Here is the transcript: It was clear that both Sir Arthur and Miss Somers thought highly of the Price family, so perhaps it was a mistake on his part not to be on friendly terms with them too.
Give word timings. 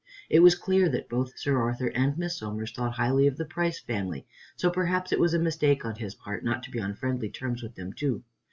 It 0.31 0.39
was 0.39 0.55
clear 0.55 0.89
that 0.89 1.09
both 1.09 1.37
Sir 1.37 1.61
Arthur 1.61 1.89
and 1.89 2.17
Miss 2.17 2.39
Somers 2.39 2.71
thought 2.71 2.93
highly 2.93 3.27
of 3.27 3.37
the 3.37 3.45
Price 3.45 3.79
family, 3.79 4.25
so 4.55 4.71
perhaps 4.71 5.11
it 5.11 5.19
was 5.19 5.35
a 5.35 5.37
mistake 5.39 5.85
on 5.85 5.93
his 5.93 6.15
part 6.15 6.43
not 6.43 6.63
to 6.63 6.71
be 6.71 6.79
on 6.81 6.95
friendly 6.95 7.29
terms 7.29 7.61
with 7.61 7.75
them 7.75 7.93
too. 7.93 8.23